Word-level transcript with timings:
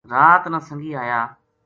رات 0.13 0.43
نا 0.51 0.59
سنگی 0.67 0.91
ایا 1.03 1.21